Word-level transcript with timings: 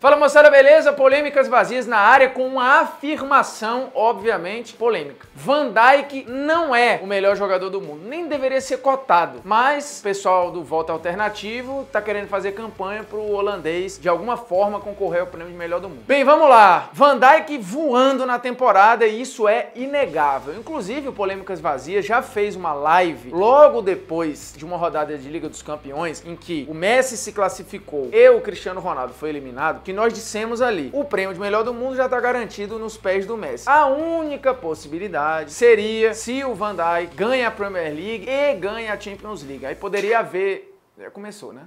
Fala 0.00 0.16
moçada, 0.16 0.50
beleza? 0.50 0.94
Polêmicas 0.94 1.46
vazias 1.46 1.86
na 1.86 1.98
área 1.98 2.30
com 2.30 2.46
uma 2.46 2.80
afirmação, 2.80 3.90
obviamente, 3.94 4.72
polêmica. 4.72 5.28
Van 5.34 5.70
Dijk 5.70 6.24
não 6.26 6.74
é 6.74 6.98
o 7.02 7.06
melhor 7.06 7.36
jogador 7.36 7.68
do 7.68 7.82
mundo, 7.82 8.08
nem 8.08 8.26
deveria 8.26 8.62
ser 8.62 8.78
cotado. 8.78 9.42
Mas 9.44 10.00
o 10.00 10.02
pessoal 10.02 10.50
do 10.50 10.64
Volta 10.64 10.90
Alternativo 10.90 11.86
tá 11.92 12.00
querendo 12.00 12.28
fazer 12.28 12.52
campanha 12.52 13.04
pro 13.04 13.20
holandês 13.20 13.98
de 14.00 14.08
alguma 14.08 14.38
forma 14.38 14.80
concorrer 14.80 15.20
ao 15.20 15.26
prêmio 15.26 15.52
de 15.52 15.58
melhor 15.58 15.80
do 15.80 15.90
mundo. 15.90 16.00
Bem, 16.06 16.24
vamos 16.24 16.48
lá. 16.48 16.88
Van 16.94 17.18
Dijk 17.18 17.58
voando 17.58 18.24
na 18.24 18.38
temporada 18.38 19.06
e 19.06 19.20
isso 19.20 19.46
é 19.46 19.68
inegável. 19.74 20.54
Inclusive, 20.54 21.08
o 21.08 21.12
Polêmicas 21.12 21.60
Vazias 21.60 22.06
já 22.06 22.22
fez 22.22 22.56
uma 22.56 22.72
live 22.72 23.32
logo 23.32 23.82
depois 23.82 24.54
de 24.56 24.64
uma 24.64 24.78
rodada 24.78 25.18
de 25.18 25.28
Liga 25.28 25.46
dos 25.46 25.60
Campeões 25.60 26.24
em 26.24 26.34
que 26.34 26.66
o 26.70 26.72
Messi 26.72 27.18
se 27.18 27.32
classificou 27.32 28.08
e 28.10 28.30
o 28.30 28.40
Cristiano 28.40 28.80
Ronaldo 28.80 29.12
foi 29.12 29.28
eliminado 29.28 29.89
que 29.90 29.92
nós 29.92 30.12
dissemos 30.12 30.62
ali, 30.62 30.88
o 30.92 31.04
prêmio 31.04 31.34
de 31.34 31.40
melhor 31.40 31.64
do 31.64 31.74
mundo 31.74 31.96
já 31.96 32.04
está 32.04 32.20
garantido 32.20 32.78
nos 32.78 32.96
pés 32.96 33.26
do 33.26 33.36
Messi. 33.36 33.68
A 33.68 33.86
única 33.86 34.54
possibilidade 34.54 35.50
seria 35.50 36.14
se 36.14 36.44
o 36.44 36.54
Van 36.54 36.76
Dijk 36.76 37.16
ganha 37.16 37.48
a 37.48 37.50
Premier 37.50 37.92
League 37.92 38.24
e 38.28 38.54
ganha 38.54 38.92
a 38.92 39.00
Champions 39.00 39.42
League. 39.42 39.66
Aí 39.66 39.74
poderia 39.74 40.20
haver... 40.20 40.78
Já 40.96 41.10
começou, 41.10 41.52
né? 41.52 41.62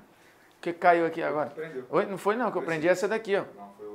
O 0.58 0.62
que 0.62 0.72
caiu 0.72 1.06
aqui 1.06 1.22
agora? 1.22 1.50
Prendeu. 1.50 1.84
Oi, 1.90 2.06
não 2.06 2.18
foi 2.18 2.38
não, 2.38 2.50
que 2.50 2.58
eu 2.58 2.62
prendi 2.62 2.88
essa 2.88 3.10
daqui, 3.10 3.36
ó. 3.36 3.44
Não, 3.60 3.70
foi. 3.78 3.88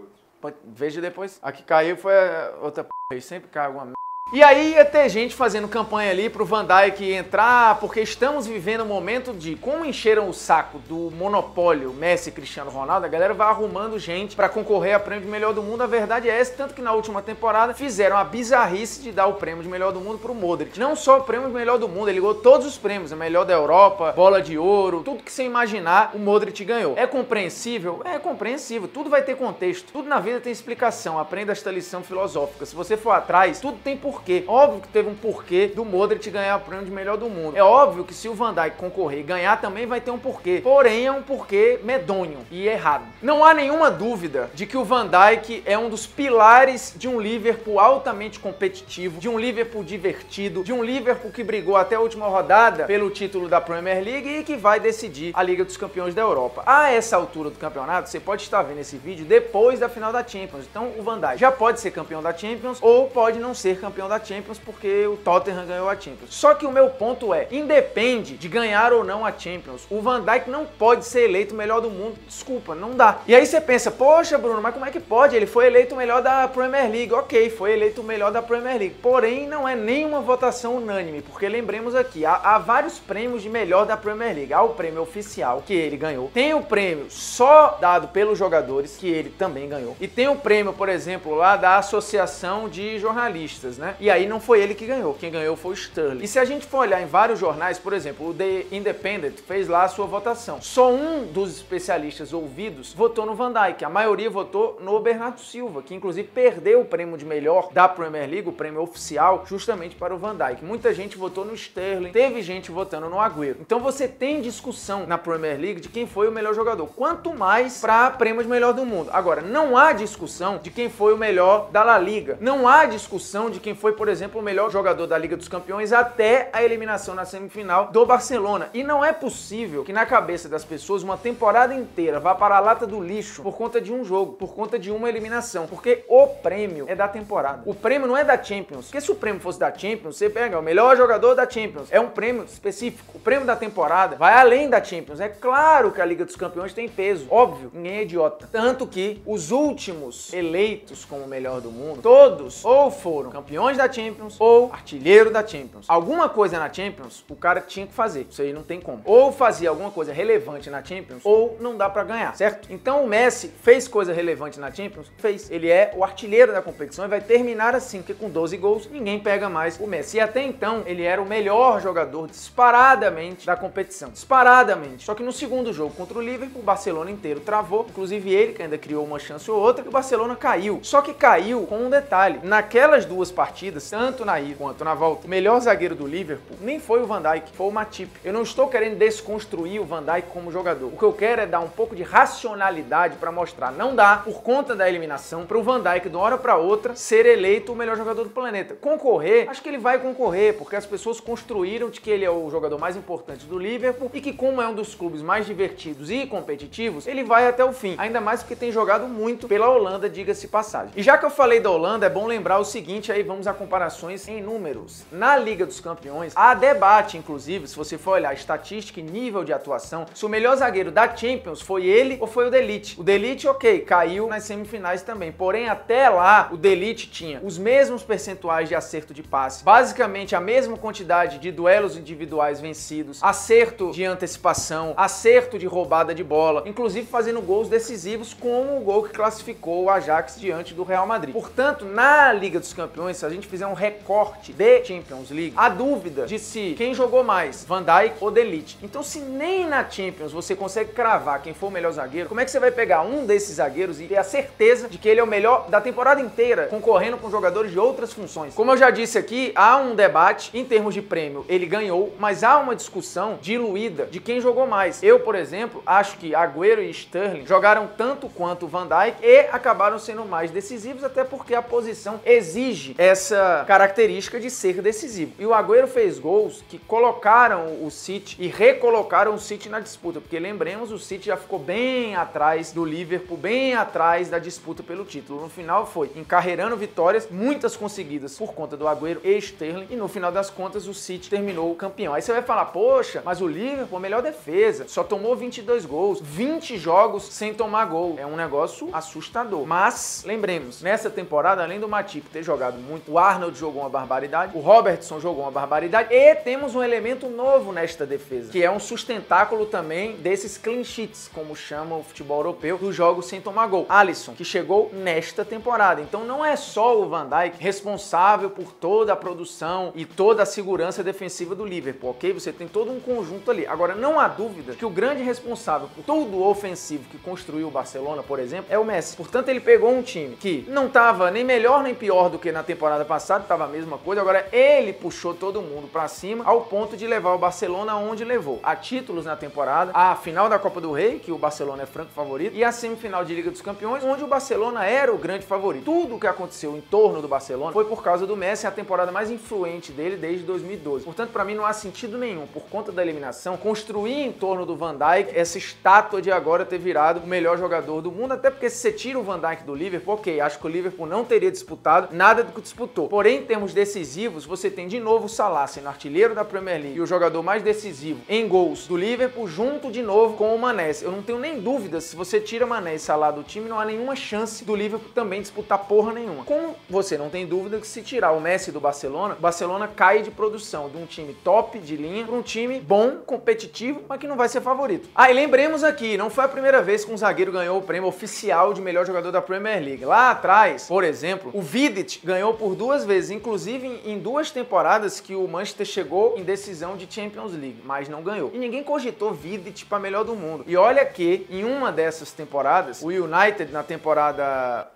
Pode- 0.42 0.56
Veja 0.62 1.00
depois. 1.00 1.38
A 1.42 1.50
que 1.50 1.62
caiu 1.62 1.96
foi 1.96 2.12
outra 2.60 2.84
p... 2.84 3.20
sempre 3.22 3.48
cai 3.48 3.64
alguma 3.64 3.86
merda. 3.86 3.94
E 4.30 4.42
aí 4.42 4.72
ia 4.74 4.84
ter 4.84 5.08
gente 5.08 5.34
fazendo 5.34 5.66
campanha 5.66 6.10
ali 6.10 6.28
pro 6.28 6.44
Van 6.44 6.62
Dijk 6.62 7.14
entrar, 7.14 7.80
porque 7.80 8.02
estamos 8.02 8.46
vivendo 8.46 8.82
um 8.82 8.86
momento 8.86 9.32
de 9.32 9.56
como 9.56 9.86
encheram 9.86 10.28
o 10.28 10.34
saco 10.34 10.78
do 10.80 11.10
monopólio 11.16 11.94
Messi 11.94 12.30
Cristiano 12.30 12.70
Ronaldo, 12.70 13.06
a 13.06 13.08
galera 13.08 13.32
vai 13.32 13.48
arrumando 13.48 13.98
gente 13.98 14.36
pra 14.36 14.46
concorrer 14.46 14.94
a 14.94 15.00
prêmio 15.00 15.24
de 15.24 15.30
melhor 15.30 15.54
do 15.54 15.62
mundo. 15.62 15.80
A 15.80 15.86
verdade 15.86 16.28
é 16.28 16.38
essa, 16.38 16.52
tanto 16.52 16.74
que 16.74 16.82
na 16.82 16.92
última 16.92 17.22
temporada 17.22 17.72
fizeram 17.72 18.18
a 18.18 18.22
bizarrice 18.22 19.00
de 19.00 19.12
dar 19.12 19.28
o 19.28 19.34
prêmio 19.34 19.62
de 19.62 19.68
melhor 19.70 19.92
do 19.92 20.00
mundo 20.00 20.18
pro 20.18 20.34
Modric. 20.34 20.78
Não 20.78 20.94
só 20.94 21.20
o 21.20 21.22
prêmio 21.22 21.48
de 21.48 21.54
melhor 21.54 21.78
do 21.78 21.88
mundo, 21.88 22.10
ele 22.10 22.20
ganhou 22.20 22.34
todos 22.34 22.66
os 22.66 22.76
prêmios, 22.76 23.10
a 23.14 23.16
melhor 23.16 23.46
da 23.46 23.54
Europa, 23.54 24.12
bola 24.12 24.42
de 24.42 24.58
ouro, 24.58 25.00
tudo 25.02 25.22
que 25.22 25.32
você 25.32 25.44
imaginar, 25.44 26.10
o 26.14 26.18
Modric 26.18 26.62
ganhou. 26.66 26.92
É 26.98 27.06
compreensível? 27.06 28.02
É 28.04 28.18
compreensível. 28.18 28.88
Tudo 28.88 29.08
vai 29.08 29.22
ter 29.22 29.36
contexto. 29.36 29.90
Tudo 29.90 30.06
na 30.06 30.20
vida 30.20 30.38
tem 30.38 30.52
explicação. 30.52 31.18
Aprenda 31.18 31.52
esta 31.52 31.70
lição 31.70 32.02
filosófica. 32.02 32.66
Se 32.66 32.76
você 32.76 32.94
for 32.94 33.12
atrás, 33.12 33.58
tudo 33.58 33.78
tem 33.82 33.96
porquê. 33.96 34.17
Óbvio 34.46 34.80
que 34.80 34.88
teve 34.88 35.08
um 35.08 35.14
porquê 35.14 35.66
do 35.74 35.84
Modric 35.84 36.28
ganhar 36.30 36.56
o 36.56 36.60
prêmio 36.60 36.84
de 36.84 36.90
melhor 36.90 37.16
do 37.16 37.28
mundo. 37.28 37.56
É 37.56 37.62
óbvio 37.62 38.04
que 38.04 38.14
se 38.14 38.28
o 38.28 38.34
Van 38.34 38.52
Dijk 38.52 38.76
concorrer 38.76 39.20
e 39.20 39.22
ganhar 39.22 39.60
também 39.60 39.86
vai 39.86 40.00
ter 40.00 40.10
um 40.10 40.18
porquê. 40.18 40.60
Porém, 40.62 41.06
é 41.06 41.12
um 41.12 41.22
porquê 41.22 41.80
medonho 41.82 42.38
e 42.50 42.68
errado. 42.68 43.04
Não 43.22 43.44
há 43.44 43.54
nenhuma 43.54 43.90
dúvida 43.90 44.50
de 44.54 44.66
que 44.66 44.76
o 44.76 44.84
Van 44.84 45.06
Dijk 45.06 45.62
é 45.64 45.78
um 45.78 45.88
dos 45.88 46.06
pilares 46.06 46.94
de 46.96 47.08
um 47.08 47.20
Liverpool 47.20 47.80
altamente 47.80 48.38
competitivo, 48.38 49.20
de 49.20 49.28
um 49.28 49.38
Liverpool 49.38 49.82
divertido, 49.84 50.62
de 50.62 50.72
um 50.72 50.82
Liverpool 50.82 51.30
que 51.30 51.44
brigou 51.44 51.76
até 51.76 51.96
a 51.96 52.00
última 52.00 52.26
rodada 52.26 52.84
pelo 52.84 53.10
título 53.10 53.48
da 53.48 53.60
Premier 53.60 54.02
League 54.02 54.28
e 54.28 54.44
que 54.44 54.56
vai 54.56 54.80
decidir 54.80 55.32
a 55.34 55.42
Liga 55.42 55.64
dos 55.64 55.76
Campeões 55.76 56.14
da 56.14 56.22
Europa. 56.22 56.62
A 56.66 56.90
essa 56.90 57.16
altura 57.16 57.50
do 57.50 57.58
campeonato, 57.58 58.08
você 58.08 58.20
pode 58.20 58.42
estar 58.42 58.62
vendo 58.62 58.80
esse 58.80 58.96
vídeo 58.96 59.24
depois 59.24 59.78
da 59.78 59.88
final 59.88 60.12
da 60.12 60.26
Champions. 60.26 60.64
Então, 60.70 60.92
o 60.98 61.02
Van 61.02 61.18
Dijk 61.18 61.38
já 61.38 61.52
pode 61.52 61.80
ser 61.80 61.90
campeão 61.90 62.22
da 62.22 62.34
Champions 62.34 62.78
ou 62.80 63.08
pode 63.08 63.38
não 63.38 63.54
ser 63.54 63.80
campeão 63.80 64.07
da 64.08 64.22
Champions 64.22 64.58
porque 64.58 65.06
o 65.06 65.16
Tottenham 65.16 65.66
ganhou 65.66 65.88
a 65.88 65.94
Champions. 65.94 66.30
Só 66.30 66.54
que 66.54 66.66
o 66.66 66.72
meu 66.72 66.90
ponto 66.90 67.32
é, 67.32 67.46
independe 67.50 68.36
de 68.36 68.48
ganhar 68.48 68.92
ou 68.92 69.04
não 69.04 69.24
a 69.24 69.32
Champions, 69.32 69.86
o 69.90 70.00
Van 70.00 70.22
Dijk 70.22 70.50
não 70.50 70.64
pode 70.64 71.04
ser 71.04 71.24
eleito 71.24 71.54
o 71.54 71.56
melhor 71.56 71.80
do 71.80 71.90
mundo. 71.90 72.16
Desculpa, 72.26 72.74
não 72.74 72.90
dá. 72.92 73.18
E 73.26 73.34
aí 73.34 73.44
você 73.44 73.60
pensa, 73.60 73.90
poxa, 73.90 74.38
Bruno, 74.38 74.60
mas 74.60 74.72
como 74.72 74.86
é 74.86 74.90
que 74.90 75.00
pode? 75.00 75.36
Ele 75.36 75.46
foi 75.46 75.66
eleito 75.66 75.94
o 75.94 75.98
melhor 75.98 76.22
da 76.22 76.48
Premier 76.48 76.90
League. 76.90 77.12
Ok, 77.12 77.50
foi 77.50 77.72
eleito 77.72 78.00
o 78.00 78.04
melhor 78.04 78.30
da 78.32 78.42
Premier 78.42 78.78
League. 78.78 78.96
Porém, 79.02 79.46
não 79.46 79.68
é 79.68 79.74
nenhuma 79.74 80.20
votação 80.20 80.76
unânime, 80.76 81.22
porque 81.22 81.48
lembremos 81.48 81.94
aqui, 81.94 82.24
há, 82.24 82.34
há 82.34 82.58
vários 82.58 82.98
prêmios 82.98 83.42
de 83.42 83.48
melhor 83.48 83.86
da 83.86 83.96
Premier 83.96 84.34
League. 84.34 84.52
Há 84.52 84.62
o 84.62 84.70
prêmio 84.70 85.02
oficial, 85.02 85.62
que 85.66 85.74
ele 85.74 85.96
ganhou. 85.96 86.30
Tem 86.32 86.54
o 86.54 86.62
prêmio 86.62 87.06
só 87.10 87.78
dado 87.80 88.08
pelos 88.08 88.38
jogadores, 88.38 88.96
que 88.96 89.08
ele 89.08 89.30
também 89.30 89.68
ganhou. 89.68 89.96
E 90.00 90.08
tem 90.08 90.28
o 90.28 90.36
prêmio, 90.36 90.72
por 90.72 90.88
exemplo, 90.88 91.34
lá 91.34 91.56
da 91.56 91.76
Associação 91.76 92.68
de 92.68 92.98
Jornalistas, 92.98 93.78
né? 93.78 93.96
E 94.00 94.10
aí 94.10 94.26
não 94.26 94.40
foi 94.40 94.60
ele 94.60 94.74
que 94.74 94.86
ganhou. 94.86 95.14
Quem 95.14 95.30
ganhou 95.30 95.56
foi 95.56 95.72
o 95.72 95.74
Sterling. 95.74 96.22
E 96.22 96.28
se 96.28 96.38
a 96.38 96.44
gente 96.44 96.66
for 96.66 96.78
olhar 96.78 97.02
em 97.02 97.06
vários 97.06 97.38
jornais, 97.38 97.78
por 97.78 97.92
exemplo, 97.92 98.28
o 98.28 98.34
The 98.34 98.66
Independent 98.70 99.38
fez 99.46 99.68
lá 99.68 99.84
a 99.84 99.88
sua 99.88 100.06
votação. 100.06 100.60
Só 100.62 100.92
um 100.92 101.24
dos 101.24 101.56
especialistas 101.56 102.32
ouvidos 102.32 102.92
votou 102.92 103.26
no 103.26 103.34
Van 103.34 103.52
Dijk. 103.52 103.84
A 103.84 103.88
maioria 103.88 104.30
votou 104.30 104.78
no 104.80 104.98
Bernardo 105.00 105.40
Silva, 105.40 105.82
que 105.82 105.94
inclusive 105.94 106.28
perdeu 106.28 106.80
o 106.80 106.84
prêmio 106.84 107.18
de 107.18 107.24
melhor 107.24 107.70
da 107.72 107.88
Premier 107.88 108.28
League, 108.28 108.48
o 108.48 108.52
prêmio 108.52 108.82
oficial, 108.82 109.44
justamente 109.46 109.96
para 109.96 110.14
o 110.14 110.18
Van 110.18 110.36
Dijk. 110.36 110.64
Muita 110.64 110.94
gente 110.94 111.18
votou 111.18 111.44
no 111.44 111.54
Sterling, 111.54 112.10
teve 112.10 112.42
gente 112.42 112.70
votando 112.70 113.08
no 113.08 113.20
Agüero. 113.20 113.58
Então 113.60 113.80
você 113.80 114.06
tem 114.06 114.40
discussão 114.40 115.06
na 115.06 115.18
Premier 115.18 115.58
League 115.58 115.80
de 115.80 115.88
quem 115.88 116.06
foi 116.06 116.28
o 116.28 116.32
melhor 116.32 116.54
jogador. 116.54 116.86
Quanto 116.88 117.34
mais 117.34 117.80
para 117.80 118.10
prêmio 118.10 118.42
de 118.42 118.48
melhor 118.48 118.72
do 118.72 118.84
mundo. 118.84 119.10
Agora, 119.12 119.40
não 119.40 119.76
há 119.76 119.92
discussão 119.92 120.58
de 120.62 120.70
quem 120.70 120.88
foi 120.88 121.14
o 121.14 121.18
melhor 121.18 121.70
da 121.70 121.82
La 121.82 121.98
Liga. 121.98 122.38
Não 122.40 122.68
há 122.68 122.84
discussão 122.84 123.50
de 123.50 123.60
quem 123.60 123.74
foi, 123.74 123.87
por 123.92 124.08
exemplo, 124.08 124.40
o 124.40 124.44
melhor 124.44 124.70
jogador 124.70 125.06
da 125.06 125.18
Liga 125.18 125.36
dos 125.36 125.48
Campeões 125.48 125.92
até 125.92 126.48
a 126.52 126.62
eliminação 126.62 127.14
na 127.14 127.24
semifinal 127.24 127.90
do 127.90 128.04
Barcelona. 128.04 128.68
E 128.74 128.82
não 128.82 129.04
é 129.04 129.12
possível 129.12 129.84
que 129.84 129.92
na 129.92 130.06
cabeça 130.06 130.48
das 130.48 130.64
pessoas 130.64 131.02
uma 131.02 131.16
temporada 131.16 131.74
inteira 131.74 132.20
vá 132.20 132.34
para 132.34 132.56
a 132.56 132.60
lata 132.60 132.86
do 132.86 133.00
lixo 133.00 133.42
por 133.42 133.56
conta 133.56 133.80
de 133.80 133.92
um 133.92 134.04
jogo, 134.04 134.34
por 134.34 134.54
conta 134.54 134.78
de 134.78 134.90
uma 134.90 135.08
eliminação. 135.08 135.66
Porque 135.66 136.04
o 136.08 136.26
prêmio 136.26 136.84
é 136.88 136.94
da 136.94 137.08
temporada. 137.08 137.62
O 137.64 137.74
prêmio 137.74 138.06
não 138.06 138.16
é 138.16 138.24
da 138.24 138.42
Champions. 138.42 138.86
Porque 138.86 139.00
se 139.00 139.10
o 139.10 139.14
prêmio 139.14 139.40
fosse 139.40 139.58
da 139.58 139.72
Champions, 139.72 140.16
você 140.16 140.28
pega 140.28 140.58
o 140.58 140.62
melhor 140.62 140.96
jogador 140.96 141.34
da 141.34 141.48
Champions. 141.48 141.88
É 141.90 142.00
um 142.00 142.08
prêmio 142.08 142.44
específico. 142.44 143.12
O 143.14 143.20
prêmio 143.20 143.46
da 143.46 143.56
temporada 143.56 144.16
vai 144.16 144.34
além 144.34 144.68
da 144.68 144.82
Champions. 144.82 145.20
É 145.20 145.28
claro 145.28 145.92
que 145.92 146.00
a 146.00 146.04
Liga 146.04 146.24
dos 146.24 146.36
Campeões 146.36 146.74
tem 146.74 146.88
peso. 146.88 147.26
Óbvio, 147.30 147.70
ninguém 147.72 147.98
é 147.98 148.02
idiota. 148.02 148.48
Tanto 148.50 148.86
que 148.86 149.22
os 149.26 149.50
últimos 149.50 150.32
eleitos 150.32 151.04
como 151.04 151.22
o 151.22 151.28
melhor 151.28 151.60
do 151.60 151.70
mundo, 151.70 152.02
todos 152.02 152.64
ou 152.64 152.90
foram 152.90 153.30
campeões 153.30 153.77
da 153.78 153.90
Champions 153.90 154.36
ou 154.38 154.70
artilheiro 154.72 155.30
da 155.30 155.46
Champions. 155.46 155.86
Alguma 155.88 156.28
coisa 156.28 156.58
na 156.58 156.70
Champions 156.70 157.24
o 157.28 157.36
cara 157.36 157.60
tinha 157.60 157.86
que 157.86 157.94
fazer. 157.94 158.26
Isso 158.28 158.42
aí 158.42 158.52
não 158.52 158.62
tem 158.62 158.80
como. 158.80 159.00
Ou 159.04 159.32
fazia 159.32 159.70
alguma 159.70 159.90
coisa 159.90 160.12
relevante 160.12 160.68
na 160.68 160.84
Champions 160.84 161.22
ou 161.24 161.56
não 161.60 161.76
dá 161.76 161.88
pra 161.88 162.04
ganhar, 162.04 162.36
certo? 162.36 162.70
Então 162.70 163.04
o 163.04 163.06
Messi 163.06 163.52
fez 163.62 163.88
coisa 163.88 164.12
relevante 164.12 164.60
na 164.60 164.70
Champions? 164.70 165.10
Fez. 165.16 165.50
Ele 165.50 165.70
é 165.70 165.92
o 165.96 166.04
artilheiro 166.04 166.52
da 166.52 166.60
competição 166.60 167.04
e 167.04 167.08
vai 167.08 167.20
terminar 167.20 167.74
assim, 167.74 167.98
porque 167.98 168.14
com 168.14 168.28
12 168.28 168.56
gols 168.56 168.88
ninguém 168.90 169.18
pega 169.18 169.48
mais 169.48 169.78
o 169.80 169.86
Messi. 169.86 170.16
E 170.16 170.20
até 170.20 170.42
então 170.42 170.82
ele 170.86 171.04
era 171.04 171.22
o 171.22 171.26
melhor 171.26 171.80
jogador 171.80 172.26
disparadamente 172.26 173.46
da 173.46 173.56
competição. 173.56 174.10
Disparadamente. 174.10 175.04
Só 175.04 175.14
que 175.14 175.22
no 175.22 175.32
segundo 175.32 175.72
jogo 175.72 175.94
contra 175.94 176.18
o 176.18 176.22
Liverpool, 176.22 176.60
o 176.60 176.64
Barcelona 176.64 177.10
inteiro 177.10 177.40
travou, 177.40 177.86
inclusive 177.88 178.34
ele 178.34 178.52
que 178.52 178.62
ainda 178.62 178.76
criou 178.76 179.04
uma 179.04 179.18
chance 179.18 179.48
ou 179.50 179.58
outra, 179.60 179.84
e 179.84 179.88
o 179.88 179.92
Barcelona 179.92 180.34
caiu. 180.34 180.80
Só 180.82 181.00
que 181.00 181.14
caiu 181.14 181.62
com 181.62 181.78
um 181.78 181.90
detalhe. 181.90 182.40
Naquelas 182.42 183.04
duas 183.04 183.30
partidas, 183.30 183.67
tanto 183.90 184.24
na 184.24 184.40
ida 184.40 184.56
quanto 184.58 184.84
na 184.84 184.94
volta, 184.94 185.26
o 185.26 185.30
melhor 185.30 185.60
zagueiro 185.60 185.94
do 185.94 186.06
Liverpool 186.06 186.56
nem 186.60 186.80
foi 186.80 187.02
o 187.02 187.06
Van 187.06 187.22
Dijk, 187.22 187.52
foi 187.52 187.66
o 187.66 187.70
Matip. 187.70 188.10
Eu 188.24 188.32
não 188.32 188.42
estou 188.42 188.68
querendo 188.68 188.96
desconstruir 188.96 189.80
o 189.80 189.84
Van 189.84 190.02
Dijk 190.02 190.28
como 190.28 190.50
jogador. 190.50 190.86
O 190.86 190.96
que 190.96 191.02
eu 191.02 191.12
quero 191.12 191.42
é 191.42 191.46
dar 191.46 191.60
um 191.60 191.68
pouco 191.68 191.94
de 191.94 192.02
racionalidade 192.02 193.16
para 193.16 193.32
mostrar. 193.32 193.72
Não 193.72 193.94
dá, 193.94 194.22
por 194.24 194.42
conta 194.42 194.74
da 194.74 194.88
eliminação, 194.88 195.46
para 195.46 195.58
o 195.58 195.62
Van 195.62 195.80
Dijk, 195.80 196.08
de 196.08 196.16
uma 196.16 196.24
hora 196.24 196.38
para 196.38 196.56
outra, 196.56 196.94
ser 196.94 197.26
eleito 197.26 197.72
o 197.72 197.76
melhor 197.76 197.96
jogador 197.96 198.24
do 198.24 198.30
planeta. 198.30 198.74
Concorrer, 198.74 199.48
acho 199.48 199.62
que 199.62 199.68
ele 199.68 199.78
vai 199.78 199.98
concorrer, 199.98 200.54
porque 200.54 200.76
as 200.76 200.86
pessoas 200.86 201.20
construíram 201.20 201.90
de 201.90 202.00
que 202.00 202.10
ele 202.10 202.24
é 202.24 202.30
o 202.30 202.48
jogador 202.50 202.78
mais 202.78 202.96
importante 202.96 203.46
do 203.46 203.58
Liverpool 203.58 204.10
e 204.14 204.20
que, 204.20 204.32
como 204.32 204.62
é 204.62 204.68
um 204.68 204.74
dos 204.74 204.94
clubes 204.94 205.22
mais 205.22 205.46
divertidos 205.46 206.10
e 206.10 206.26
competitivos, 206.26 207.06
ele 207.06 207.24
vai 207.24 207.48
até 207.48 207.64
o 207.64 207.72
fim. 207.72 207.94
Ainda 207.98 208.20
mais 208.20 208.42
porque 208.42 208.54
tem 208.54 208.70
jogado 208.70 209.08
muito 209.08 209.48
pela 209.48 209.68
Holanda, 209.68 210.08
diga-se 210.08 210.46
passagem. 210.48 210.92
E 210.96 211.02
já 211.02 211.18
que 211.18 211.24
eu 211.24 211.30
falei 211.30 211.60
da 211.60 211.70
Holanda, 211.70 212.06
é 212.06 212.10
bom 212.10 212.26
lembrar 212.26 212.58
o 212.58 212.64
seguinte, 212.64 213.10
aí 213.10 213.22
vamos 213.22 213.46
a 213.48 213.54
comparações 213.54 214.28
em 214.28 214.42
números. 214.42 215.04
Na 215.10 215.36
Liga 215.36 215.64
dos 215.64 215.80
Campeões, 215.80 216.32
há 216.36 216.54
debate, 216.54 217.16
inclusive, 217.16 217.66
se 217.66 217.76
você 217.76 217.98
for 217.98 218.12
olhar 218.12 218.34
estatística 218.34 219.00
e 219.00 219.02
nível 219.02 219.44
de 219.44 219.52
atuação, 219.52 220.06
se 220.14 220.24
o 220.24 220.28
melhor 220.28 220.56
zagueiro 220.56 220.90
da 220.90 221.14
Champions 221.14 221.60
foi 221.60 221.86
ele 221.86 222.18
ou 222.20 222.26
foi 222.26 222.46
o 222.46 222.50
Delite. 222.50 222.98
O 222.98 223.04
Delite, 223.04 223.46
ok, 223.46 223.80
caiu 223.80 224.26
nas 224.26 224.44
semifinais 224.44 225.02
também. 225.02 225.30
Porém, 225.30 225.68
até 225.68 226.08
lá, 226.08 226.48
o 226.52 226.56
Delite 226.56 227.10
tinha 227.10 227.40
os 227.42 227.58
mesmos 227.58 228.02
percentuais 228.02 228.68
de 228.68 228.74
acerto 228.74 229.14
de 229.14 229.22
passe, 229.22 229.62
basicamente 229.62 230.34
a 230.34 230.40
mesma 230.40 230.76
quantidade 230.76 231.38
de 231.38 231.52
duelos 231.52 231.96
individuais 231.96 232.60
vencidos, 232.60 233.22
acerto 233.22 233.92
de 233.92 234.04
antecipação, 234.04 234.94
acerto 234.96 235.58
de 235.58 235.66
roubada 235.66 236.14
de 236.14 236.24
bola, 236.24 236.64
inclusive 236.66 237.06
fazendo 237.06 237.40
gols 237.40 237.68
decisivos, 237.68 238.34
como 238.34 238.78
o 238.78 238.80
gol 238.80 239.04
que 239.04 239.10
classificou 239.10 239.84
o 239.84 239.90
Ajax 239.90 240.40
diante 240.40 240.74
do 240.74 240.82
Real 240.82 241.06
Madrid. 241.06 241.32
Portanto, 241.32 241.84
na 241.84 242.32
Liga 242.32 242.58
dos 242.58 242.72
Campeões, 242.72 243.18
se 243.18 243.26
a 243.26 243.30
gente 243.30 243.37
gente 243.38 243.48
fizer 243.48 243.66
um 243.66 243.74
recorte 243.74 244.52
de 244.52 244.84
Champions 244.84 245.30
League, 245.30 245.54
a 245.56 245.68
dúvida 245.68 246.26
de 246.26 246.38
se 246.38 246.74
quem 246.76 246.92
jogou 246.92 247.24
mais, 247.24 247.64
Van 247.64 247.82
Dijk 247.82 248.16
ou 248.20 248.30
Delite. 248.30 248.78
Então, 248.82 249.02
se 249.02 249.20
nem 249.20 249.66
na 249.66 249.88
Champions 249.88 250.32
você 250.32 250.54
consegue 250.54 250.92
cravar 250.92 251.40
quem 251.42 251.54
for 251.54 251.68
o 251.68 251.70
melhor 251.70 251.92
zagueiro, 251.92 252.28
como 252.28 252.40
é 252.40 252.44
que 252.44 252.50
você 252.50 252.60
vai 252.60 252.70
pegar 252.70 253.02
um 253.02 253.24
desses 253.24 253.56
zagueiros 253.56 254.00
e 254.00 254.04
ter 254.04 254.16
a 254.16 254.24
certeza 254.24 254.88
de 254.88 254.98
que 254.98 255.08
ele 255.08 255.20
é 255.20 255.22
o 255.22 255.26
melhor 255.26 255.68
da 255.70 255.80
temporada 255.80 256.20
inteira, 256.20 256.66
concorrendo 256.66 257.16
com 257.16 257.30
jogadores 257.30 257.70
de 257.70 257.78
outras 257.78 258.12
funções? 258.12 258.54
Como 258.54 258.72
eu 258.72 258.76
já 258.76 258.90
disse 258.90 259.16
aqui, 259.16 259.52
há 259.54 259.76
um 259.76 259.94
debate 259.94 260.50
em 260.52 260.64
termos 260.64 260.94
de 260.94 261.02
prêmio, 261.02 261.46
ele 261.48 261.66
ganhou, 261.66 262.14
mas 262.18 262.42
há 262.42 262.58
uma 262.58 262.74
discussão 262.74 263.38
diluída 263.40 264.06
de 264.06 264.20
quem 264.20 264.40
jogou 264.40 264.66
mais. 264.66 265.02
Eu, 265.02 265.20
por 265.20 265.34
exemplo, 265.34 265.82
acho 265.86 266.18
que 266.18 266.34
Agüero 266.34 266.82
e 266.82 266.90
Sterling 266.90 267.46
jogaram 267.46 267.88
tanto 267.96 268.28
quanto 268.28 268.66
Van 268.66 268.86
Dijk 268.86 269.18
e 269.22 269.40
acabaram 269.52 269.98
sendo 269.98 270.24
mais 270.24 270.50
decisivos, 270.50 271.04
até 271.04 271.22
porque 271.22 271.54
a 271.54 271.62
posição 271.62 272.20
exige 272.24 272.94
essa 272.98 273.27
característica 273.66 274.38
de 274.38 274.50
ser 274.50 274.80
decisivo. 274.82 275.32
E 275.38 275.46
o 275.46 275.54
Agüero 275.54 275.88
fez 275.88 276.18
gols 276.18 276.62
que 276.68 276.78
colocaram 276.78 277.84
o 277.84 277.90
City 277.90 278.36
e 278.38 278.48
recolocaram 278.48 279.34
o 279.34 279.38
City 279.38 279.68
na 279.68 279.80
disputa, 279.80 280.20
porque 280.20 280.38
lembremos, 280.38 280.90
o 280.92 280.98
City 280.98 281.26
já 281.26 281.36
ficou 281.36 281.58
bem 281.58 282.16
atrás 282.16 282.72
do 282.72 282.84
Liverpool, 282.84 283.36
bem 283.36 283.74
atrás 283.74 284.28
da 284.28 284.38
disputa 284.38 284.82
pelo 284.82 285.04
título. 285.04 285.40
No 285.40 285.48
final 285.48 285.86
foi 285.86 286.10
encarreirando 286.16 286.76
vitórias, 286.76 287.28
muitas 287.30 287.76
conseguidas 287.76 288.36
por 288.36 288.52
conta 288.52 288.76
do 288.76 288.86
Agüero 288.86 289.20
e 289.24 289.36
Sterling, 289.38 289.86
e 289.90 289.96
no 289.96 290.08
final 290.08 290.30
das 290.32 290.50
contas 290.50 290.86
o 290.86 290.94
City 290.94 291.30
terminou 291.30 291.74
campeão. 291.74 292.14
Aí 292.14 292.22
você 292.22 292.32
vai 292.32 292.42
falar, 292.42 292.66
poxa, 292.66 293.22
mas 293.24 293.40
o 293.40 293.46
Liverpool, 293.46 294.00
melhor 294.00 294.22
defesa, 294.22 294.86
só 294.88 295.02
tomou 295.04 295.36
22 295.36 295.84
gols, 295.84 296.20
20 296.20 296.78
jogos 296.78 297.24
sem 297.24 297.54
tomar 297.54 297.84
gol. 297.86 298.16
É 298.18 298.26
um 298.26 298.36
negócio 298.36 298.88
assustador. 298.92 299.66
Mas, 299.66 300.22
lembremos, 300.26 300.82
nessa 300.82 301.10
temporada, 301.10 301.62
além 301.62 301.80
do 301.80 301.88
Matip 301.88 302.28
ter 302.30 302.42
jogado 302.42 302.78
muito, 302.78 303.12
o 303.12 303.17
Arnold 303.18 303.58
jogou 303.58 303.82
uma 303.82 303.90
barbaridade, 303.90 304.56
o 304.56 304.60
Robertson 304.60 305.20
jogou 305.20 305.44
uma 305.44 305.50
barbaridade, 305.50 306.12
e 306.12 306.34
temos 306.36 306.74
um 306.74 306.82
elemento 306.82 307.28
novo 307.28 307.72
nesta 307.72 308.06
defesa, 308.06 308.50
que 308.50 308.62
é 308.62 308.70
um 308.70 308.78
sustentáculo 308.78 309.66
também 309.66 310.16
desses 310.16 310.56
clean 310.56 310.84
sheets, 310.84 311.30
como 311.34 311.54
chama 311.54 311.96
o 311.96 312.02
futebol 312.02 312.38
europeu, 312.38 312.78
dos 312.78 312.94
jogos 312.94 313.26
sem 313.26 313.40
tomar 313.40 313.66
gol. 313.66 313.86
Alisson, 313.88 314.34
que 314.34 314.44
chegou 314.44 314.90
nesta 314.92 315.44
temporada. 315.44 316.00
Então 316.00 316.24
não 316.24 316.44
é 316.44 316.56
só 316.56 317.00
o 317.00 317.08
Van 317.08 317.28
Dijk 317.28 317.62
responsável 317.62 318.50
por 318.50 318.72
toda 318.72 319.12
a 319.12 319.16
produção 319.16 319.92
e 319.94 320.04
toda 320.04 320.42
a 320.42 320.46
segurança 320.46 321.02
defensiva 321.02 321.54
do 321.54 321.64
Liverpool, 321.64 322.10
ok? 322.10 322.32
Você 322.32 322.52
tem 322.52 322.68
todo 322.68 322.90
um 322.90 323.00
conjunto 323.00 323.50
ali. 323.50 323.66
Agora, 323.66 323.94
não 323.94 324.18
há 324.18 324.28
dúvida 324.28 324.74
que 324.74 324.84
o 324.84 324.90
grande 324.90 325.22
responsável 325.22 325.88
por 325.94 326.04
todo 326.04 326.36
o 326.36 326.48
ofensivo 326.48 327.04
que 327.10 327.18
construiu 327.18 327.68
o 327.68 327.70
Barcelona, 327.70 328.22
por 328.22 328.38
exemplo, 328.38 328.66
é 328.70 328.78
o 328.78 328.84
Messi. 328.84 329.16
Portanto, 329.16 329.48
ele 329.48 329.60
pegou 329.60 329.90
um 329.90 330.02
time 330.02 330.36
que 330.36 330.64
não 330.68 330.86
estava 330.86 331.30
nem 331.30 331.44
melhor 331.44 331.82
nem 331.82 331.94
pior 331.94 332.28
do 332.28 332.38
que 332.38 332.52
na 332.52 332.62
temporada 332.62 333.04
passada, 333.08 333.42
estava 333.42 333.64
a 333.64 333.68
mesma 333.68 333.98
coisa. 333.98 334.20
Agora, 334.20 334.46
ele 334.52 334.92
puxou 334.92 335.34
todo 335.34 335.62
mundo 335.62 335.88
para 335.88 336.06
cima 336.06 336.44
ao 336.44 336.60
ponto 336.60 336.96
de 336.96 337.06
levar 337.06 337.34
o 337.34 337.38
Barcelona 337.38 337.96
onde 337.96 338.24
levou. 338.24 338.60
A 338.62 338.76
títulos 338.76 339.24
na 339.24 339.34
temporada, 339.34 339.90
a 339.94 340.14
final 340.14 340.48
da 340.48 340.58
Copa 340.58 340.80
do 340.80 340.92
Rei, 340.92 341.18
que 341.18 341.32
o 341.32 341.38
Barcelona 341.38 341.82
é 341.82 341.86
franco 341.86 342.12
favorito, 342.12 342.54
e 342.54 342.62
a 342.62 342.70
semifinal 342.70 343.24
de 343.24 343.34
Liga 343.34 343.50
dos 343.50 343.62
Campeões, 343.62 344.04
onde 344.04 344.22
o 344.22 344.26
Barcelona 344.26 344.84
era 344.84 345.12
o 345.12 345.18
grande 345.18 345.46
favorito. 345.46 345.84
Tudo 345.84 346.16
o 346.16 346.20
que 346.20 346.26
aconteceu 346.26 346.76
em 346.76 346.80
torno 346.80 347.22
do 347.22 347.26
Barcelona 347.26 347.72
foi 347.72 347.86
por 347.86 348.02
causa 348.02 348.26
do 348.26 348.36
Messi, 348.36 348.66
a 348.66 348.70
temporada 348.70 349.10
mais 349.10 349.30
influente 349.30 349.90
dele 349.90 350.16
desde 350.16 350.44
2012. 350.44 351.04
Portanto, 351.04 351.30
para 351.30 351.44
mim 351.44 351.54
não 351.54 351.64
há 351.64 351.72
sentido 351.72 352.18
nenhum, 352.18 352.46
por 352.46 352.64
conta 352.64 352.92
da 352.92 353.02
eliminação, 353.02 353.56
construir 353.56 354.20
em 354.20 354.32
torno 354.32 354.66
do 354.66 354.76
Van 354.76 354.94
Dijk 354.94 355.36
essa 355.36 355.56
estátua 355.56 356.20
de 356.20 356.30
agora 356.30 356.64
ter 356.64 356.78
virado 356.78 357.20
o 357.20 357.26
melhor 357.26 357.58
jogador 357.58 358.02
do 358.02 358.12
mundo, 358.12 358.32
até 358.32 358.50
porque 358.50 358.68
se 358.68 358.76
você 358.76 358.92
tira 358.92 359.18
o 359.18 359.22
Van 359.22 359.38
Dijk 359.38 359.64
do 359.64 359.74
Liverpool, 359.74 360.14
ok, 360.14 360.40
acho 360.40 360.58
que 360.58 360.66
o 360.66 360.68
Liverpool 360.68 361.06
não 361.06 361.24
teria 361.24 361.50
disputado 361.50 362.14
nada 362.14 362.42
do 362.42 362.52
que 362.52 362.60
disputou. 362.60 362.97
Porém, 363.06 363.38
em 363.38 363.42
termos 363.42 363.72
decisivos, 363.72 364.44
você 364.44 364.70
tem 364.70 364.88
de 364.88 364.98
novo 364.98 365.26
o 365.26 365.28
Salah 365.28 365.66
sendo 365.66 365.88
artilheiro 365.88 366.34
da 366.34 366.44
Premier 366.44 366.80
League 366.80 366.96
e 366.96 367.00
o 367.00 367.06
jogador 367.06 367.42
mais 367.42 367.62
decisivo 367.62 368.20
em 368.28 368.48
gols 368.48 368.86
do 368.86 368.96
Liverpool, 368.96 369.46
junto 369.46 369.90
de 369.90 370.02
novo 370.02 370.36
com 370.36 370.54
o 370.54 370.58
Mané. 370.58 370.88
Eu 371.02 371.12
não 371.12 371.22
tenho 371.22 371.38
nem 371.38 371.60
dúvidas, 371.60 372.04
se 372.04 372.16
você 372.16 372.40
tira 372.40 372.66
Mané 372.66 372.94
e 372.94 372.98
Salah 372.98 373.30
do 373.30 373.42
time, 373.42 373.68
não 373.68 373.78
há 373.78 373.84
nenhuma 373.84 374.16
chance 374.16 374.64
do 374.64 374.74
Liverpool 374.74 375.10
também 375.14 375.42
disputar 375.42 375.78
porra 375.80 376.12
nenhuma. 376.12 376.44
Como 376.44 376.74
você 376.88 377.18
não 377.18 377.28
tem 377.28 377.46
dúvida 377.46 377.78
que 377.78 377.86
se 377.86 378.00
tirar 378.00 378.32
o 378.32 378.40
Messi 378.40 378.72
do 378.72 378.80
Barcelona, 378.80 379.34
o 379.34 379.40
Barcelona 379.40 379.86
cai 379.86 380.22
de 380.22 380.30
produção 380.30 380.88
de 380.88 380.96
um 380.96 381.04
time 381.04 381.34
top 381.44 381.78
de 381.78 381.96
linha 381.96 382.24
para 382.24 382.34
um 382.34 382.42
time 382.42 382.80
bom, 382.80 383.18
competitivo, 383.26 384.02
mas 384.08 384.18
que 384.18 384.26
não 384.26 384.36
vai 384.36 384.48
ser 384.48 384.60
favorito. 384.62 385.08
Ah, 385.14 385.30
e 385.30 385.34
lembremos 385.34 385.84
aqui, 385.84 386.16
não 386.16 386.30
foi 386.30 386.44
a 386.44 386.48
primeira 386.48 386.80
vez 386.80 387.04
que 387.04 387.12
um 387.12 387.16
zagueiro 387.16 387.52
ganhou 387.52 387.78
o 387.78 387.82
prêmio 387.82 388.08
oficial 388.08 388.72
de 388.72 388.80
melhor 388.80 389.04
jogador 389.04 389.30
da 389.30 389.42
Premier 389.42 389.82
League. 389.82 390.04
Lá 390.04 390.30
atrás, 390.30 390.86
por 390.86 391.04
exemplo, 391.04 391.50
o 391.52 391.60
Vidic 391.60 392.20
ganhou 392.24 392.54
por 392.54 392.74
duas 392.88 393.04
vezes, 393.04 393.30
inclusive 393.30 394.00
em 394.02 394.18
duas 394.18 394.50
temporadas 394.50 395.20
que 395.20 395.34
o 395.34 395.46
Manchester 395.46 395.86
chegou 395.86 396.38
em 396.38 396.42
decisão 396.42 396.96
de 396.96 397.06
Champions 397.12 397.52
League, 397.52 397.82
mas 397.84 398.08
não 398.08 398.22
ganhou. 398.22 398.50
E 398.54 398.58
ninguém 398.58 398.82
cogitou 398.82 399.30
Vidic 399.30 399.84
para 399.84 399.98
melhor 399.98 400.24
do 400.24 400.34
mundo. 400.34 400.64
E 400.66 400.74
olha 400.74 401.04
que 401.04 401.46
em 401.50 401.64
uma 401.64 401.92
dessas 401.92 402.32
temporadas, 402.32 403.02
o 403.02 403.08
United 403.08 403.70
na 403.70 403.82
temporada 403.82 404.88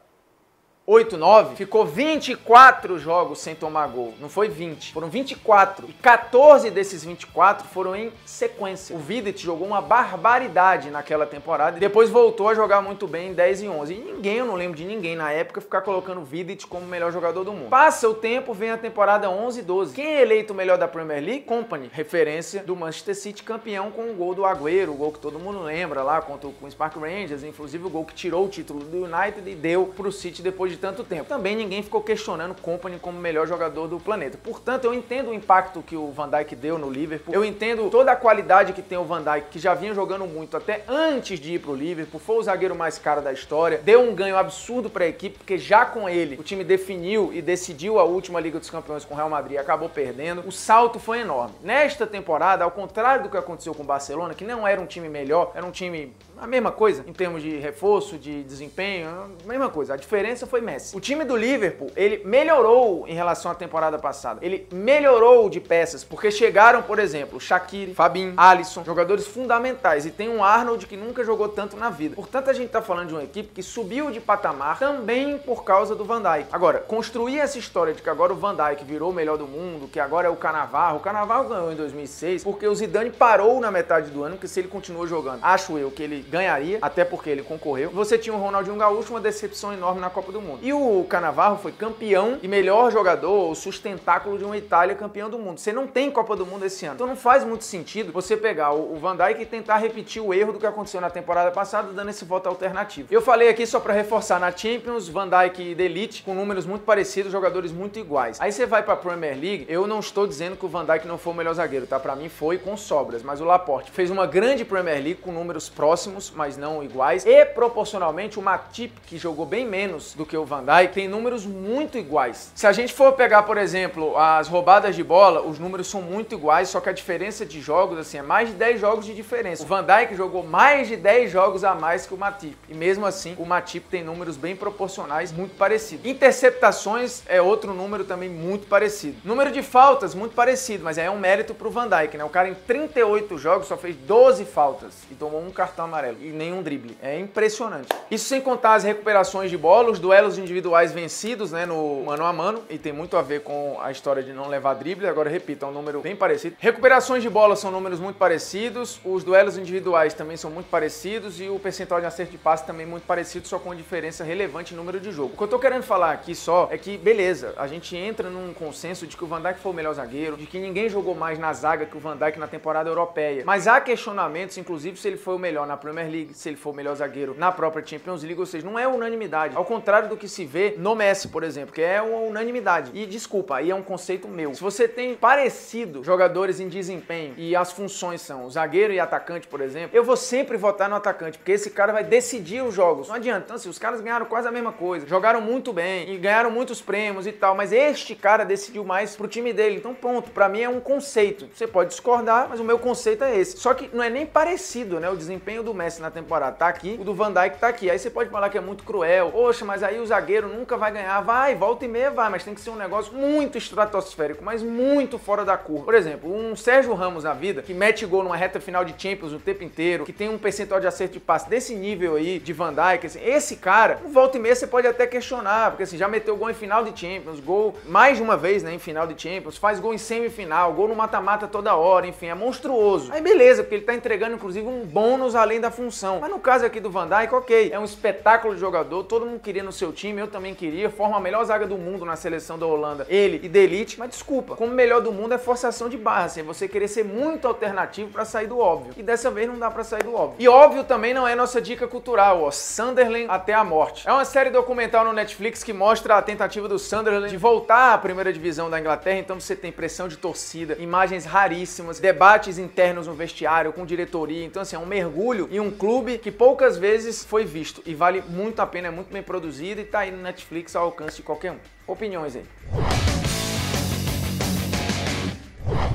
8, 0.84 1.16
9, 1.16 1.54
ficou 1.54 1.86
24 1.86 2.98
jogos 2.98 3.38
sem 3.38 3.54
tomar 3.54 3.86
gol. 3.86 4.14
Não 4.20 4.28
foi 4.28 4.48
20, 4.48 4.92
foram 4.92 5.08
24. 5.08 5.88
E 5.88 5.92
14 5.92 6.72
desses 6.72 7.04
24 7.04 7.68
foram 7.68 7.94
em 7.94 8.10
sequência. 8.26 8.96
O 8.96 8.98
Vidic 8.98 9.40
jogou 9.40 9.64
uma 9.64 9.80
barbaridade 9.80 10.90
naquela 10.90 11.24
temporada 11.24 11.76
e 11.76 11.80
depois 11.80 12.10
voltou 12.10 12.48
a 12.48 12.54
jogar 12.54 12.82
muito 12.82 13.06
bem 13.06 13.28
em 13.28 13.32
10 13.32 13.62
e 13.62 13.68
11. 13.68 13.94
E 13.94 13.98
ninguém, 13.98 14.38
eu 14.38 14.44
não 14.44 14.56
lembro 14.56 14.76
de 14.76 14.84
ninguém 14.84 15.14
na 15.14 15.30
época, 15.30 15.60
ficar 15.60 15.82
colocando 15.82 16.20
o 16.20 16.24
Vidic 16.24 16.66
como 16.66 16.84
o 16.84 16.88
melhor 16.88 17.12
jogador 17.12 17.44
do 17.44 17.52
mundo. 17.52 17.68
Passa 17.68 18.08
o 18.08 18.14
tempo, 18.14 18.52
vem 18.52 18.72
a 18.72 18.76
temporada 18.76 19.30
11 19.30 19.60
e 19.60 19.62
12. 19.62 19.94
Quem 19.94 20.16
é 20.16 20.22
eleito 20.22 20.52
o 20.52 20.56
melhor 20.56 20.78
da 20.78 20.88
Premier 20.88 21.22
League? 21.22 21.44
Company, 21.44 21.88
referência 21.92 22.60
do 22.64 22.74
Manchester 22.74 23.14
City, 23.14 23.44
campeão 23.44 23.92
com 23.92 24.10
o 24.10 24.14
gol 24.14 24.34
do 24.34 24.44
Agüero, 24.44 24.90
o 24.90 24.96
gol 24.96 25.12
que 25.12 25.20
todo 25.20 25.38
mundo 25.38 25.62
lembra 25.62 26.02
lá 26.02 26.20
contra 26.20 26.48
o 26.48 26.52
Queen's 26.52 26.74
Park 26.74 26.96
Rangers, 26.96 27.44
inclusive 27.44 27.86
o 27.86 27.90
gol 27.90 28.04
que 28.04 28.14
tirou 28.14 28.46
o 28.46 28.48
título 28.48 28.80
do 28.80 29.04
United 29.04 29.48
e 29.48 29.54
deu 29.54 29.86
pro 29.86 30.10
City 30.10 30.42
depois 30.42 30.72
de 30.72 30.78
tanto 30.82 31.04
tempo. 31.04 31.26
Também 31.28 31.54
ninguém 31.54 31.80
ficou 31.80 32.02
questionando 32.02 32.60
Company 32.60 32.98
como 32.98 33.16
melhor 33.16 33.46
jogador 33.46 33.86
do 33.86 34.00
planeta. 34.00 34.36
Portanto, 34.36 34.84
eu 34.84 34.92
entendo 34.92 35.30
o 35.30 35.34
impacto 35.34 35.80
que 35.80 35.96
o 35.96 36.10
Van 36.10 36.28
Dijk 36.28 36.56
deu 36.56 36.76
no 36.76 36.90
Liverpool. 36.90 37.32
Eu 37.32 37.44
entendo 37.44 37.88
toda 37.88 38.10
a 38.10 38.16
qualidade 38.16 38.72
que 38.72 38.82
tem 38.82 38.98
o 38.98 39.04
Van 39.04 39.22
Dijk, 39.22 39.46
que 39.48 39.60
já 39.60 39.74
vinha 39.74 39.94
jogando 39.94 40.26
muito 40.26 40.56
até 40.56 40.82
antes 40.88 41.38
de 41.38 41.54
ir 41.54 41.60
pro 41.60 41.72
Liverpool. 41.72 42.18
Foi 42.18 42.36
o 42.36 42.42
zagueiro 42.42 42.74
mais 42.74 42.98
caro 42.98 43.22
da 43.22 43.32
história. 43.32 43.78
Deu 43.78 44.00
um 44.02 44.12
ganho 44.12 44.36
absurdo 44.36 44.90
para 44.90 45.04
a 45.04 45.08
equipe, 45.08 45.38
porque 45.38 45.56
já 45.56 45.84
com 45.84 46.08
ele 46.08 46.36
o 46.36 46.42
time 46.42 46.64
definiu 46.64 47.32
e 47.32 47.40
decidiu 47.40 48.00
a 48.00 48.04
última 48.04 48.40
Liga 48.40 48.58
dos 48.58 48.68
Campeões 48.68 49.04
com 49.04 49.14
o 49.14 49.16
Real 49.16 49.30
Madrid 49.30 49.58
acabou 49.58 49.88
perdendo. 49.88 50.42
O 50.44 50.50
salto 50.50 50.98
foi 50.98 51.20
enorme. 51.20 51.54
Nesta 51.62 52.08
temporada, 52.08 52.64
ao 52.64 52.72
contrário 52.72 53.22
do 53.22 53.28
que 53.28 53.36
aconteceu 53.36 53.72
com 53.72 53.84
o 53.84 53.86
Barcelona, 53.86 54.34
que 54.34 54.44
não 54.44 54.66
era 54.66 54.80
um 54.80 54.86
time 54.86 55.08
melhor, 55.08 55.52
era 55.54 55.64
um 55.64 55.70
time 55.70 56.12
a 56.42 56.46
mesma 56.48 56.72
coisa 56.72 57.04
em 57.06 57.12
termos 57.12 57.40
de 57.40 57.56
reforço, 57.56 58.18
de 58.18 58.42
desempenho, 58.42 59.08
a 59.08 59.48
mesma 59.48 59.70
coisa. 59.70 59.94
A 59.94 59.96
diferença 59.96 60.44
foi 60.44 60.60
Messi. 60.60 60.96
O 60.96 60.98
time 60.98 61.24
do 61.24 61.36
Liverpool, 61.36 61.88
ele 61.94 62.20
melhorou 62.24 63.06
em 63.06 63.14
relação 63.14 63.52
à 63.52 63.54
temporada 63.54 63.96
passada. 63.96 64.40
Ele 64.42 64.66
melhorou 64.72 65.48
de 65.48 65.60
peças, 65.60 66.02
porque 66.02 66.32
chegaram, 66.32 66.82
por 66.82 66.98
exemplo, 66.98 67.38
Shaqiri, 67.38 67.94
Fabinho, 67.94 68.34
Alisson, 68.36 68.82
jogadores 68.84 69.24
fundamentais. 69.24 70.04
E 70.04 70.10
tem 70.10 70.28
um 70.28 70.42
Arnold 70.42 70.84
que 70.88 70.96
nunca 70.96 71.22
jogou 71.22 71.48
tanto 71.48 71.76
na 71.76 71.90
vida. 71.90 72.16
Portanto, 72.16 72.50
a 72.50 72.52
gente 72.52 72.70
tá 72.70 72.82
falando 72.82 73.08
de 73.08 73.14
uma 73.14 73.22
equipe 73.22 73.50
que 73.54 73.62
subiu 73.62 74.10
de 74.10 74.18
patamar 74.18 74.80
também 74.80 75.38
por 75.38 75.62
causa 75.62 75.94
do 75.94 76.04
Van 76.04 76.20
Dijk. 76.20 76.48
Agora, 76.50 76.80
construir 76.80 77.38
essa 77.38 77.56
história 77.56 77.94
de 77.94 78.02
que 78.02 78.10
agora 78.10 78.32
o 78.32 78.36
Van 78.36 78.56
Dijk 78.56 78.82
virou 78.84 79.10
o 79.10 79.14
melhor 79.14 79.38
do 79.38 79.46
mundo, 79.46 79.86
que 79.86 80.00
agora 80.00 80.26
é 80.26 80.30
o 80.30 80.36
Canavarro. 80.36 80.96
O 80.96 81.00
Canavarro 81.00 81.48
ganhou 81.48 81.70
em 81.70 81.76
2006 81.76 82.42
porque 82.42 82.66
o 82.66 82.74
Zidane 82.74 83.10
parou 83.10 83.60
na 83.60 83.70
metade 83.70 84.10
do 84.10 84.24
ano, 84.24 84.34
porque 84.34 84.48
se 84.48 84.58
ele 84.58 84.68
continuou 84.68 85.06
jogando, 85.06 85.38
acho 85.40 85.78
eu 85.78 85.88
que 85.88 86.02
ele 86.02 86.31
ganharia, 86.32 86.78
até 86.80 87.04
porque 87.04 87.28
ele 87.28 87.42
concorreu. 87.42 87.90
Você 87.90 88.16
tinha 88.16 88.34
o 88.34 88.38
Ronaldinho 88.38 88.76
Gaúcho, 88.76 89.12
uma 89.12 89.20
decepção 89.20 89.70
enorme 89.70 90.00
na 90.00 90.08
Copa 90.08 90.32
do 90.32 90.40
Mundo. 90.40 90.60
E 90.62 90.72
o 90.72 91.04
Canavarro 91.06 91.58
foi 91.58 91.72
campeão 91.72 92.38
e 92.42 92.48
melhor 92.48 92.90
jogador, 92.90 93.50
o 93.50 93.54
sustentáculo 93.54 94.38
de 94.38 94.44
uma 94.44 94.56
Itália 94.56 94.94
campeão 94.94 95.28
do 95.28 95.38
mundo. 95.38 95.60
Você 95.60 95.74
não 95.74 95.86
tem 95.86 96.10
Copa 96.10 96.34
do 96.34 96.46
Mundo 96.46 96.64
esse 96.64 96.86
ano. 96.86 96.94
Então 96.94 97.06
não 97.06 97.16
faz 97.16 97.44
muito 97.44 97.64
sentido 97.64 98.12
você 98.12 98.34
pegar 98.34 98.72
o 98.72 98.96
Van 98.96 99.14
Dijk 99.14 99.42
e 99.42 99.46
tentar 99.46 99.76
repetir 99.76 100.22
o 100.22 100.32
erro 100.32 100.54
do 100.54 100.58
que 100.58 100.66
aconteceu 100.66 101.02
na 101.02 101.10
temporada 101.10 101.50
passada, 101.50 101.92
dando 101.92 102.08
esse 102.08 102.24
voto 102.24 102.48
alternativo. 102.48 103.08
Eu 103.10 103.20
falei 103.20 103.50
aqui 103.50 103.66
só 103.66 103.78
para 103.78 103.92
reforçar 103.92 104.40
na 104.40 104.50
Champions, 104.50 105.08
Van 105.10 105.28
Dijk 105.28 105.62
e 105.62 105.74
Delite 105.74 106.22
com 106.22 106.34
números 106.34 106.64
muito 106.64 106.82
parecidos, 106.82 107.30
jogadores 107.30 107.72
muito 107.72 107.98
iguais. 107.98 108.40
Aí 108.40 108.50
você 108.50 108.64
vai 108.64 108.82
para 108.82 108.96
Premier 108.96 109.38
League, 109.38 109.66
eu 109.68 109.86
não 109.86 110.00
estou 110.00 110.26
dizendo 110.26 110.56
que 110.56 110.64
o 110.64 110.68
Van 110.68 110.86
Dijk 110.86 111.06
não 111.06 111.18
foi 111.18 111.34
o 111.34 111.36
melhor 111.36 111.52
zagueiro, 111.52 111.86
tá? 111.86 112.00
Para 112.00 112.16
mim 112.16 112.30
foi 112.30 112.56
com 112.56 112.74
sobras, 112.74 113.22
mas 113.22 113.38
o 113.38 113.44
Laporte 113.44 113.90
fez 113.90 114.10
uma 114.10 114.26
grande 114.26 114.64
Premier 114.64 114.96
League 114.96 115.16
com 115.16 115.30
números 115.30 115.68
próximos 115.68 116.21
mesmos, 116.22 116.32
mas 116.34 116.56
não 116.56 116.82
iguais. 116.82 117.26
E 117.26 117.44
proporcionalmente 117.46 118.38
o 118.38 118.42
Matip, 118.42 118.92
que 119.06 119.18
jogou 119.18 119.44
bem 119.44 119.66
menos 119.66 120.14
do 120.14 120.24
que 120.24 120.36
o 120.36 120.44
Van 120.44 120.64
Dijk, 120.64 120.94
tem 120.94 121.08
números 121.08 121.44
muito 121.44 121.98
iguais. 121.98 122.52
Se 122.54 122.66
a 122.66 122.72
gente 122.72 122.92
for 122.92 123.12
pegar, 123.12 123.42
por 123.42 123.56
exemplo, 123.56 124.16
as 124.16 124.48
roubadas 124.48 124.94
de 124.94 125.02
bola, 125.02 125.42
os 125.42 125.58
números 125.58 125.88
são 125.88 126.02
muito 126.02 126.34
iguais, 126.34 126.68
só 126.68 126.80
que 126.80 126.88
a 126.88 126.92
diferença 126.92 127.44
de 127.44 127.60
jogos 127.60 127.98
assim 127.98 128.18
é 128.18 128.22
mais 128.22 128.48
de 128.48 128.54
10 128.54 128.80
jogos 128.80 129.06
de 129.06 129.14
diferença. 129.14 129.62
O 129.62 129.66
Van 129.66 129.84
Dijk 129.84 130.14
jogou 130.14 130.42
mais 130.42 130.88
de 130.88 130.96
10 130.96 131.30
jogos 131.30 131.64
a 131.64 131.74
mais 131.74 132.06
que 132.06 132.14
o 132.14 132.18
Matip. 132.18 132.56
E 132.68 132.74
mesmo 132.74 133.06
assim, 133.06 133.34
o 133.38 133.44
Matip 133.44 133.88
tem 133.88 134.04
números 134.04 134.36
bem 134.36 134.54
proporcionais, 134.54 135.32
muito 135.32 135.56
parecidos. 135.56 136.06
Interceptações 136.06 137.22
é 137.26 137.40
outro 137.40 137.72
número 137.74 138.04
também 138.04 138.28
muito 138.28 138.66
parecido. 138.66 139.16
Número 139.24 139.50
de 139.50 139.62
faltas 139.62 140.14
muito 140.14 140.34
parecido, 140.34 140.84
mas 140.84 140.98
é 140.98 141.10
um 141.10 141.18
mérito 141.18 141.54
pro 141.54 141.70
Van 141.70 141.88
Dijk, 141.88 142.16
né? 142.16 142.24
O 142.24 142.28
cara 142.28 142.48
em 142.48 142.54
38 142.54 143.38
jogos 143.38 143.68
só 143.68 143.76
fez 143.76 143.96
12 143.96 144.44
faltas 144.44 144.92
e 145.10 145.14
tomou 145.14 145.40
um 145.40 145.50
cartão 145.50 145.84
amarelo 145.84 146.01
e 146.10 146.28
nenhum 146.28 146.62
drible. 146.62 146.96
É 147.02 147.18
impressionante. 147.18 147.88
Isso 148.10 148.26
sem 148.26 148.40
contar 148.40 148.74
as 148.74 148.84
recuperações 148.84 149.50
de 149.50 149.56
bola, 149.56 149.90
os 149.90 149.98
duelos 149.98 150.38
individuais 150.38 150.92
vencidos, 150.92 151.52
né, 151.52 151.66
no 151.66 152.04
mano 152.04 152.24
a 152.24 152.32
mano, 152.32 152.62
e 152.68 152.78
tem 152.78 152.92
muito 152.92 153.16
a 153.16 153.22
ver 153.22 153.42
com 153.42 153.78
a 153.80 153.90
história 153.90 154.22
de 154.22 154.32
não 154.32 154.48
levar 154.48 154.74
drible. 154.74 155.06
Agora, 155.06 155.30
repito, 155.30 155.64
é 155.64 155.68
um 155.68 155.72
número 155.72 156.00
bem 156.00 156.16
parecido. 156.16 156.56
Recuperações 156.58 157.22
de 157.22 157.30
bola 157.30 157.56
são 157.56 157.70
números 157.70 158.00
muito 158.00 158.16
parecidos, 158.16 159.00
os 159.04 159.24
duelos 159.24 159.56
individuais 159.56 160.14
também 160.14 160.36
são 160.36 160.50
muito 160.50 160.68
parecidos 160.68 161.40
e 161.40 161.48
o 161.48 161.58
percentual 161.58 162.00
de 162.00 162.06
acerto 162.06 162.32
de 162.32 162.38
passe 162.38 162.66
também 162.66 162.86
muito 162.86 163.04
parecido, 163.04 163.46
só 163.46 163.58
com 163.58 163.70
uma 163.70 163.76
diferença 163.76 164.24
relevante 164.24 164.74
em 164.74 164.76
número 164.76 164.98
de 165.00 165.12
jogo. 165.12 165.34
O 165.34 165.36
que 165.36 165.42
eu 165.42 165.48
tô 165.48 165.58
querendo 165.58 165.82
falar 165.82 166.12
aqui 166.12 166.34
só 166.34 166.68
é 166.70 166.78
que, 166.78 166.96
beleza, 166.96 167.54
a 167.56 167.66
gente 167.66 167.96
entra 167.96 168.28
num 168.28 168.52
consenso 168.52 169.06
de 169.06 169.16
que 169.16 169.24
o 169.24 169.26
Van 169.26 169.40
Dijk 169.40 169.58
foi 169.60 169.72
o 169.72 169.74
melhor 169.74 169.94
zagueiro, 169.94 170.36
de 170.36 170.46
que 170.46 170.58
ninguém 170.58 170.88
jogou 170.88 171.14
mais 171.14 171.38
na 171.38 171.52
zaga 171.52 171.86
que 171.86 171.96
o 171.96 172.00
Van 172.00 172.16
Dijk 172.16 172.38
na 172.38 172.46
temporada 172.46 172.88
europeia. 172.88 173.42
Mas 173.44 173.66
há 173.66 173.80
questionamentos, 173.80 174.56
inclusive, 174.58 174.96
se 174.96 175.08
ele 175.08 175.16
foi 175.16 175.34
o 175.34 175.38
melhor 175.38 175.66
na 175.66 175.76
Premier 175.76 175.91
League, 176.00 176.34
se 176.34 176.48
ele 176.48 176.56
foi 176.56 176.72
o 176.72 176.74
melhor 176.74 176.94
zagueiro 176.94 177.34
na 177.36 177.52
própria 177.52 177.84
Champions 177.84 178.22
League, 178.22 178.40
ou 178.40 178.46
seja, 178.46 178.66
não 178.66 178.78
é 178.78 178.86
unanimidade. 178.86 179.56
Ao 179.56 179.64
contrário 179.64 180.08
do 180.08 180.16
que 180.16 180.28
se 180.28 180.44
vê 180.44 180.74
no 180.78 180.94
Messi, 180.94 181.28
por 181.28 181.42
exemplo, 181.42 181.74
que 181.74 181.82
é 181.82 182.00
uma 182.00 182.18
unanimidade. 182.18 182.90
E 182.94 183.06
desculpa, 183.06 183.56
aí 183.56 183.70
é 183.70 183.74
um 183.74 183.82
conceito 183.82 184.28
meu. 184.28 184.54
Se 184.54 184.60
você 184.60 184.88
tem 184.88 185.14
parecido 185.14 186.02
jogadores 186.04 186.60
em 186.60 186.68
desempenho 186.68 187.34
e 187.36 187.54
as 187.54 187.72
funções 187.72 188.20
são 188.20 188.48
zagueiro 188.48 188.92
e 188.92 189.00
atacante, 189.00 189.46
por 189.46 189.60
exemplo, 189.60 189.96
eu 189.96 190.04
vou 190.04 190.16
sempre 190.16 190.56
votar 190.56 190.88
no 190.88 190.96
atacante, 190.96 191.38
porque 191.38 191.52
esse 191.52 191.70
cara 191.70 191.92
vai 191.92 192.04
decidir 192.04 192.62
os 192.62 192.74
jogos. 192.74 193.08
Não 193.08 193.16
adianta, 193.16 193.44
então, 193.44 193.56
assim, 193.56 193.68
os 193.68 193.78
caras 193.78 194.00
ganharam 194.00 194.26
quase 194.26 194.48
a 194.48 194.52
mesma 194.52 194.72
coisa, 194.72 195.06
jogaram 195.06 195.40
muito 195.40 195.72
bem 195.72 196.12
e 196.12 196.16
ganharam 196.16 196.50
muitos 196.50 196.80
prêmios 196.80 197.26
e 197.26 197.32
tal, 197.32 197.54
mas 197.54 197.72
este 197.72 198.14
cara 198.14 198.44
decidiu 198.44 198.84
mais 198.84 199.16
pro 199.16 199.28
time 199.28 199.52
dele. 199.52 199.76
Então, 199.76 199.94
ponto, 199.94 200.30
para 200.30 200.48
mim 200.48 200.62
é 200.62 200.68
um 200.68 200.80
conceito. 200.80 201.48
Você 201.52 201.66
pode 201.66 201.90
discordar, 201.90 202.48
mas 202.48 202.60
o 202.60 202.64
meu 202.64 202.78
conceito 202.78 203.24
é 203.24 203.36
esse. 203.36 203.56
Só 203.58 203.74
que 203.74 203.90
não 203.92 204.02
é 204.02 204.10
nem 204.10 204.24
parecido, 204.24 205.00
né? 205.00 205.08
O 205.10 205.16
desempenho 205.16 205.62
do 205.62 205.74
Messi 205.74 205.81
na 206.00 206.10
temporada 206.10 206.56
tá 206.56 206.68
aqui, 206.68 206.96
o 207.00 207.04
do 207.04 207.14
Van 207.14 207.32
Dijk 207.32 207.58
tá 207.58 207.68
aqui. 207.68 207.90
Aí 207.90 207.98
você 207.98 208.10
pode 208.10 208.30
falar 208.30 208.48
que 208.48 208.58
é 208.58 208.60
muito 208.60 208.84
cruel. 208.84 209.30
Poxa, 209.30 209.64
mas 209.64 209.82
aí 209.82 209.98
o 209.98 210.06
zagueiro 210.06 210.48
nunca 210.48 210.76
vai 210.76 210.92
ganhar. 210.92 211.20
Vai, 211.20 211.54
volta 211.54 211.84
e 211.84 211.88
meia 211.88 212.10
vai, 212.10 212.28
mas 212.28 212.44
tem 212.44 212.54
que 212.54 212.60
ser 212.60 212.70
um 212.70 212.76
negócio 212.76 213.12
muito 213.14 213.58
estratosférico, 213.58 214.44
mas 214.44 214.62
muito 214.62 215.18
fora 215.18 215.44
da 215.44 215.56
curva. 215.56 215.84
Por 215.84 215.94
exemplo, 215.94 216.32
um 216.34 216.54
Sérgio 216.56 216.94
Ramos 216.94 217.24
na 217.24 217.32
vida, 217.32 217.62
que 217.62 217.74
mete 217.74 218.06
gol 218.06 218.22
numa 218.22 218.36
reta 218.36 218.60
final 218.60 218.84
de 218.84 218.94
Champions 218.96 219.32
o 219.32 219.38
tempo 219.38 219.64
inteiro, 219.64 220.04
que 220.04 220.12
tem 220.12 220.28
um 220.28 220.38
percentual 220.38 220.80
de 220.80 220.86
acerto 220.86 221.14
de 221.14 221.20
passe 221.20 221.48
desse 221.48 221.74
nível 221.74 222.16
aí, 222.16 222.38
de 222.38 222.52
Van 222.52 222.72
Dijk, 222.72 223.06
assim, 223.06 223.20
esse 223.24 223.56
cara, 223.56 223.98
um 224.04 224.10
volta 224.10 224.36
e 224.36 224.40
meia 224.40 224.54
você 224.54 224.66
pode 224.66 224.86
até 224.86 225.06
questionar, 225.06 225.70
porque 225.70 225.82
assim, 225.82 225.96
já 225.96 226.06
meteu 226.06 226.36
gol 226.36 226.50
em 226.50 226.54
final 226.54 226.84
de 226.84 226.98
Champions, 226.98 227.40
gol 227.40 227.74
mais 227.86 228.16
de 228.16 228.22
uma 228.22 228.36
vez, 228.36 228.62
né, 228.62 228.72
em 228.72 228.78
final 228.78 229.06
de 229.06 229.20
Champions, 229.20 229.56
faz 229.56 229.80
gol 229.80 229.92
em 229.92 229.98
semifinal, 229.98 230.72
gol 230.72 230.88
no 230.88 230.94
mata-mata 230.94 231.48
toda 231.48 231.74
hora, 231.74 232.06
enfim, 232.06 232.26
é 232.26 232.34
monstruoso. 232.34 233.12
Aí 233.12 233.20
beleza, 233.20 233.62
porque 233.62 233.74
ele 233.74 233.84
tá 233.84 233.94
entregando 233.94 234.36
inclusive 234.36 234.66
um 234.66 234.84
bônus 234.84 235.34
além 235.34 235.60
da 235.60 235.70
função. 235.72 236.20
Mas 236.20 236.30
no 236.30 236.38
caso 236.38 236.64
aqui 236.64 236.78
do 236.78 236.90
Van 236.90 237.08
Dijk, 237.08 237.34
ok, 237.34 237.70
é 237.72 237.78
um 237.78 237.84
espetáculo 237.84 238.54
de 238.54 238.60
jogador, 238.60 239.04
todo 239.04 239.26
mundo 239.26 239.40
queria 239.40 239.62
no 239.62 239.72
seu 239.72 239.92
time, 239.92 240.20
eu 240.20 240.28
também 240.28 240.54
queria, 240.54 240.90
forma 240.90 241.16
a 241.16 241.20
melhor 241.20 241.42
zaga 241.44 241.66
do 241.66 241.76
mundo 241.76 242.04
na 242.04 242.14
seleção 242.14 242.58
da 242.58 242.66
Holanda, 242.66 243.06
ele 243.08 243.40
e 243.42 243.48
Delite, 243.48 243.98
mas 243.98 244.10
desculpa, 244.10 244.54
como 244.54 244.72
melhor 244.72 245.00
do 245.00 245.12
mundo 245.12 245.34
é 245.34 245.38
forçação 245.38 245.88
de 245.88 245.96
barra, 245.96 246.24
assim, 246.24 246.40
é 246.40 246.42
você 246.42 246.68
querer 246.68 246.88
ser 246.88 247.04
muito 247.04 247.48
alternativo 247.48 248.10
para 248.10 248.24
sair 248.24 248.46
do 248.46 248.58
óbvio. 248.58 248.92
E 248.96 249.02
dessa 249.02 249.30
vez 249.30 249.48
não 249.48 249.58
dá 249.58 249.70
para 249.70 249.82
sair 249.82 250.04
do 250.04 250.14
óbvio. 250.14 250.36
E 250.38 250.48
óbvio 250.48 250.84
também 250.84 251.14
não 251.14 251.26
é 251.26 251.34
nossa 251.34 251.60
dica 251.60 251.88
cultural, 251.88 252.42
ó, 252.42 252.50
Sunderland 252.50 253.26
até 253.28 253.54
a 253.54 253.64
morte. 253.64 254.06
É 254.06 254.12
uma 254.12 254.24
série 254.24 254.50
documental 254.50 255.04
no 255.04 255.12
Netflix 255.12 255.64
que 255.64 255.72
mostra 255.72 256.16
a 256.16 256.22
tentativa 256.22 256.68
do 256.68 256.78
Sunderland 256.78 257.30
de 257.30 257.36
voltar 257.36 257.94
à 257.94 257.98
primeira 257.98 258.32
divisão 258.32 258.68
da 258.68 258.78
Inglaterra, 258.78 259.18
então 259.18 259.40
você 259.40 259.56
tem 259.56 259.72
pressão 259.72 260.08
de 260.08 260.16
torcida, 260.16 260.76
imagens 260.78 261.24
raríssimas, 261.24 261.98
debates 261.98 262.58
internos 262.58 263.06
no 263.06 263.14
vestiário 263.14 263.72
com 263.72 263.84
diretoria, 263.86 264.44
então 264.44 264.62
assim, 264.62 264.76
é 264.76 264.78
um 264.78 264.86
mergulho 264.86 265.48
em 265.50 265.60
um 265.62 265.70
clube 265.70 266.18
que 266.18 266.30
poucas 266.30 266.76
vezes 266.76 267.24
foi 267.24 267.44
visto 267.44 267.82
e 267.86 267.94
vale 267.94 268.22
muito 268.28 268.60
a 268.60 268.66
pena, 268.66 268.88
é 268.88 268.90
muito 268.90 269.12
bem 269.12 269.22
produzido 269.22 269.80
e 269.80 269.84
tá 269.84 270.00
aí 270.00 270.10
no 270.10 270.20
Netflix 270.20 270.74
ao 270.76 270.84
alcance 270.84 271.16
de 271.16 271.22
qualquer 271.22 271.52
um. 271.52 271.58
Opiniões 271.86 272.36
aí. 272.36 272.44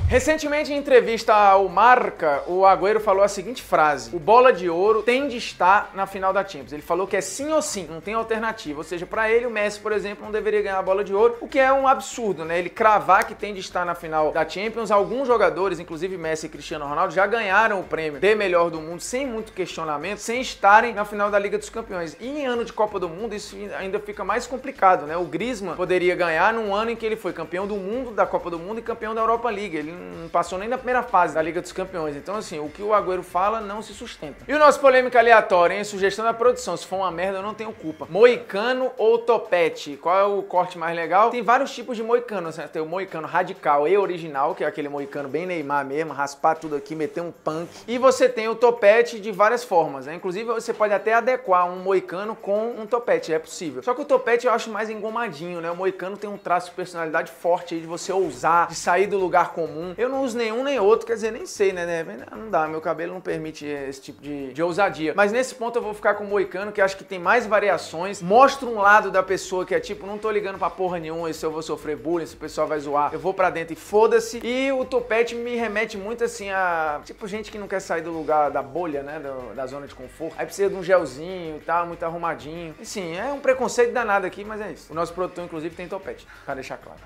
Recentemente, 0.08 0.72
em 0.72 0.78
entrevista 0.78 1.34
ao 1.34 1.68
Marca, 1.68 2.42
o 2.46 2.64
Agüero 2.64 2.98
falou 2.98 3.22
a 3.22 3.28
seguinte 3.28 3.62
frase: 3.62 4.08
O 4.16 4.18
bola 4.18 4.50
de 4.54 4.66
ouro 4.70 5.02
tem 5.02 5.28
de 5.28 5.36
estar 5.36 5.90
na 5.94 6.06
final 6.06 6.32
da 6.32 6.42
Champions. 6.42 6.72
Ele 6.72 6.80
falou 6.80 7.06
que 7.06 7.14
é 7.14 7.20
sim 7.20 7.52
ou 7.52 7.60
sim, 7.60 7.86
não 7.90 8.00
tem 8.00 8.14
alternativa. 8.14 8.78
Ou 8.78 8.84
seja, 8.84 9.04
para 9.04 9.30
ele, 9.30 9.44
o 9.44 9.50
Messi, 9.50 9.78
por 9.78 9.92
exemplo, 9.92 10.24
não 10.24 10.32
deveria 10.32 10.62
ganhar 10.62 10.78
a 10.78 10.82
bola 10.82 11.04
de 11.04 11.12
ouro, 11.12 11.36
o 11.42 11.46
que 11.46 11.58
é 11.58 11.70
um 11.70 11.86
absurdo, 11.86 12.42
né? 12.42 12.58
Ele 12.58 12.70
cravar 12.70 13.26
que 13.26 13.34
tem 13.34 13.52
de 13.52 13.60
estar 13.60 13.84
na 13.84 13.94
final 13.94 14.32
da 14.32 14.48
Champions. 14.48 14.90
Alguns 14.90 15.26
jogadores, 15.26 15.78
inclusive 15.78 16.16
Messi 16.16 16.46
e 16.46 16.48
Cristiano 16.48 16.86
Ronaldo, 16.86 17.12
já 17.12 17.26
ganharam 17.26 17.78
o 17.78 17.84
prêmio 17.84 18.18
de 18.18 18.34
melhor 18.34 18.70
do 18.70 18.80
mundo 18.80 19.02
sem 19.02 19.26
muito 19.26 19.52
questionamento, 19.52 20.20
sem 20.20 20.40
estarem 20.40 20.94
na 20.94 21.04
final 21.04 21.30
da 21.30 21.38
Liga 21.38 21.58
dos 21.58 21.68
Campeões. 21.68 22.16
E 22.18 22.26
em 22.26 22.46
ano 22.46 22.64
de 22.64 22.72
Copa 22.72 22.98
do 22.98 23.10
Mundo, 23.10 23.34
isso 23.34 23.54
ainda 23.78 24.00
fica 24.00 24.24
mais 24.24 24.46
complicado, 24.46 25.04
né? 25.04 25.18
O 25.18 25.24
Griezmann 25.24 25.76
poderia 25.76 26.16
ganhar 26.16 26.54
num 26.54 26.74
ano 26.74 26.92
em 26.92 26.96
que 26.96 27.04
ele 27.04 27.16
foi 27.16 27.34
campeão 27.34 27.66
do 27.66 27.76
mundo, 27.76 28.12
da 28.12 28.24
Copa 28.24 28.48
do 28.48 28.58
Mundo 28.58 28.78
e 28.78 28.82
campeão 28.82 29.14
da 29.14 29.20
Europa 29.20 29.50
League. 29.50 29.76
Ele 29.76 29.97
não 29.98 30.28
passou 30.28 30.58
nem 30.58 30.68
na 30.68 30.76
primeira 30.76 31.02
fase 31.02 31.34
da 31.34 31.42
Liga 31.42 31.60
dos 31.60 31.72
Campeões. 31.72 32.16
Então, 32.16 32.36
assim, 32.36 32.58
o 32.58 32.68
que 32.68 32.82
o 32.82 32.94
Agüero 32.94 33.22
fala 33.22 33.60
não 33.60 33.82
se 33.82 33.92
sustenta. 33.92 34.44
E 34.46 34.52
o 34.52 34.58
nosso 34.58 34.80
polêmica 34.80 35.18
aleatória, 35.18 35.74
hein? 35.74 35.84
Sugestão 35.84 36.24
da 36.24 36.32
produção. 36.32 36.76
Se 36.76 36.86
for 36.86 36.96
uma 36.96 37.10
merda, 37.10 37.38
eu 37.38 37.42
não 37.42 37.54
tenho 37.54 37.72
culpa. 37.72 38.06
Moicano 38.08 38.90
ou 38.96 39.18
topete? 39.18 39.96
Qual 39.96 40.18
é 40.18 40.24
o 40.24 40.42
corte 40.42 40.78
mais 40.78 40.94
legal? 40.94 41.30
Tem 41.30 41.42
vários 41.42 41.74
tipos 41.74 41.96
de 41.96 42.02
moicano. 42.02 42.50
Né? 42.56 42.68
Tem 42.72 42.80
o 42.80 42.86
moicano 42.86 43.26
radical 43.26 43.88
e 43.88 43.96
original, 43.96 44.54
que 44.54 44.64
é 44.64 44.66
aquele 44.66 44.88
moicano 44.88 45.28
bem 45.28 45.46
Neymar 45.46 45.84
mesmo, 45.84 46.12
raspar 46.12 46.54
tudo 46.56 46.76
aqui, 46.76 46.94
meter 46.94 47.20
um 47.20 47.32
punk. 47.32 47.68
E 47.86 47.98
você 47.98 48.28
tem 48.28 48.48
o 48.48 48.54
topete 48.54 49.18
de 49.18 49.32
várias 49.32 49.64
formas, 49.64 50.06
né? 50.06 50.14
Inclusive, 50.14 50.44
você 50.46 50.72
pode 50.72 50.92
até 50.92 51.14
adequar 51.14 51.68
um 51.68 51.76
moicano 51.76 52.36
com 52.36 52.70
um 52.78 52.86
topete, 52.86 53.32
é 53.32 53.38
possível. 53.38 53.82
Só 53.82 53.94
que 53.94 54.02
o 54.02 54.04
topete 54.04 54.46
eu 54.46 54.52
acho 54.52 54.70
mais 54.70 54.90
engomadinho, 54.90 55.60
né? 55.60 55.70
O 55.70 55.76
moicano 55.76 56.16
tem 56.16 56.28
um 56.28 56.36
traço 56.36 56.70
de 56.70 56.76
personalidade 56.76 57.30
forte 57.30 57.74
aí, 57.74 57.80
de 57.80 57.86
você 57.86 58.12
ousar, 58.12 58.68
de 58.68 58.74
sair 58.74 59.06
do 59.06 59.18
lugar 59.18 59.52
comum. 59.52 59.87
Eu 59.96 60.08
não 60.08 60.22
uso 60.22 60.36
nenhum 60.36 60.62
nem 60.62 60.78
outro, 60.78 61.06
quer 61.06 61.14
dizer, 61.14 61.32
nem 61.32 61.46
sei, 61.46 61.72
né? 61.72 62.04
Não 62.30 62.50
dá, 62.50 62.66
meu 62.66 62.80
cabelo 62.80 63.14
não 63.14 63.20
permite 63.20 63.66
esse 63.66 64.00
tipo 64.00 64.20
de, 64.20 64.52
de 64.52 64.62
ousadia. 64.62 65.12
Mas 65.16 65.32
nesse 65.32 65.54
ponto 65.54 65.76
eu 65.76 65.82
vou 65.82 65.94
ficar 65.94 66.14
com 66.14 66.24
o 66.24 66.26
moicano, 66.26 66.72
que 66.72 66.80
acho 66.80 66.96
que 66.96 67.04
tem 67.04 67.18
mais 67.18 67.46
variações, 67.46 68.20
mostra 68.20 68.68
um 68.68 68.78
lado 68.78 69.10
da 69.10 69.22
pessoa 69.22 69.64
que 69.64 69.74
é 69.74 69.80
tipo, 69.80 70.06
não 70.06 70.18
tô 70.18 70.30
ligando 70.30 70.58
pra 70.58 70.70
porra 70.70 70.98
nenhuma, 70.98 71.32
se 71.32 71.44
eu 71.44 71.50
vou 71.50 71.62
sofrer 71.62 71.96
bullying, 71.96 72.26
se 72.26 72.34
o 72.34 72.38
pessoal 72.38 72.66
vai 72.66 72.80
zoar, 72.80 73.12
eu 73.12 73.18
vou 73.18 73.32
pra 73.34 73.50
dentro 73.50 73.72
e 73.72 73.76
foda-se. 73.76 74.40
E 74.44 74.70
o 74.72 74.84
topete 74.84 75.34
me 75.34 75.56
remete 75.56 75.96
muito 75.96 76.24
assim 76.24 76.50
a, 76.50 77.00
tipo, 77.04 77.26
gente 77.26 77.50
que 77.50 77.58
não 77.58 77.68
quer 77.68 77.80
sair 77.80 78.02
do 78.02 78.10
lugar 78.10 78.50
da 78.50 78.62
bolha, 78.62 79.02
né? 79.02 79.18
Da, 79.18 79.54
da 79.54 79.66
zona 79.66 79.86
de 79.86 79.94
conforto. 79.94 80.34
Aí 80.38 80.46
precisa 80.46 80.68
de 80.68 80.74
um 80.74 80.82
gelzinho 80.82 81.56
e 81.56 81.60
tal, 81.60 81.86
muito 81.86 82.02
arrumadinho. 82.02 82.74
Sim, 82.82 83.16
é 83.16 83.32
um 83.32 83.40
preconceito 83.40 83.92
danado 83.92 84.26
aqui, 84.26 84.44
mas 84.44 84.60
é 84.60 84.72
isso. 84.72 84.92
O 84.92 84.94
nosso 84.94 85.12
produtor, 85.12 85.44
inclusive, 85.44 85.74
tem 85.74 85.88
topete, 85.88 86.26
pra 86.44 86.54
deixar 86.54 86.78
claro. 86.78 87.00